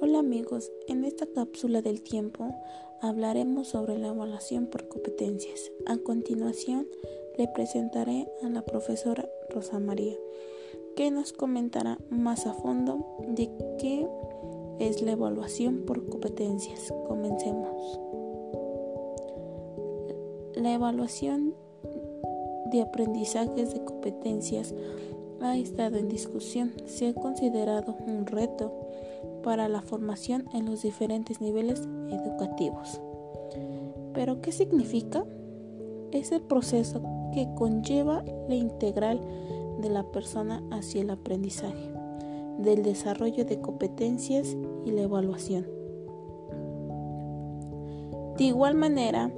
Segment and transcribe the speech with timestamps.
[0.00, 2.54] Hola amigos, en esta cápsula del tiempo
[3.00, 5.72] hablaremos sobre la evaluación por competencias.
[5.86, 6.86] A continuación
[7.36, 10.14] le presentaré a la profesora Rosa María,
[10.94, 14.08] que nos comentará más a fondo de qué
[14.78, 16.94] es la evaluación por competencias.
[17.08, 18.00] Comencemos.
[20.54, 21.54] La evaluación
[22.70, 24.74] de aprendizajes de competencias
[25.40, 26.72] ha estado en discusión.
[26.86, 28.72] Se ha considerado un reto
[29.42, 31.80] para la formación en los diferentes niveles
[32.10, 33.00] educativos.
[34.14, 35.24] ¿Pero qué significa?
[36.12, 37.02] Es el proceso
[37.32, 39.20] que conlleva la integral
[39.80, 41.92] de la persona hacia el aprendizaje,
[42.58, 45.66] del desarrollo de competencias y la evaluación.
[48.36, 49.30] De igual manera,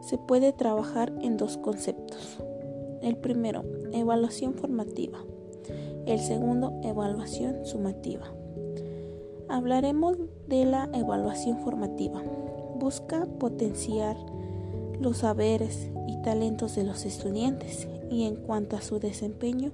[0.00, 2.42] se puede trabajar en dos conceptos.
[3.02, 5.18] El primero, evaluación formativa.
[6.06, 8.32] El segundo, evaluación sumativa.
[9.48, 12.22] Hablaremos de la evaluación formativa.
[12.76, 14.16] Busca potenciar
[15.00, 19.72] los saberes y talentos de los estudiantes y en cuanto a su desempeño.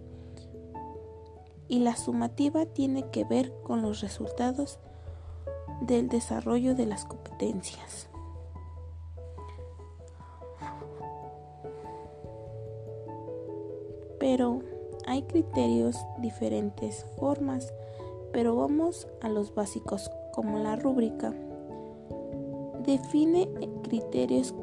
[1.68, 4.78] Y la sumativa tiene que ver con los resultados
[5.82, 8.08] del desarrollo de las competencias.
[14.28, 14.60] Pero
[15.06, 17.72] hay criterios, diferentes formas
[18.32, 21.32] pero vamos a los básicos como la rúbrica.
[22.84, 23.48] Define
[23.82, 24.54] criterios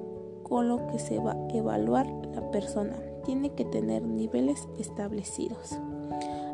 [0.43, 2.95] con lo que se va a evaluar la persona.
[3.25, 5.77] Tiene que tener niveles establecidos.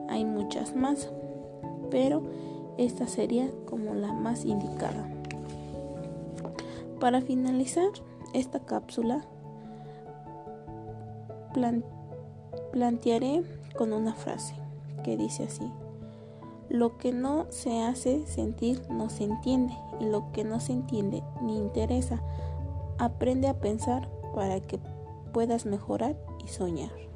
[0.07, 1.11] Hay muchas más,
[1.89, 2.23] pero
[2.77, 5.09] esta sería como la más indicada.
[6.99, 7.89] Para finalizar
[8.33, 9.25] esta cápsula,
[12.71, 13.43] plantearé
[13.75, 14.55] con una frase
[15.03, 15.71] que dice así.
[16.69, 21.21] Lo que no se hace sentir no se entiende y lo que no se entiende
[21.41, 22.21] ni interesa.
[22.97, 24.79] Aprende a pensar para que
[25.33, 27.10] puedas mejorar y soñar.